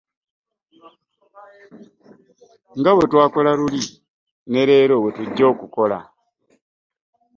Nga 2.77 2.91
bwe 2.93 3.05
twakola 3.11 3.51
luli 3.59 3.81
ne 4.51 4.61
leero 4.69 4.95
bwe 5.01 5.11
tujja 5.17 5.45
okukola. 5.53 5.99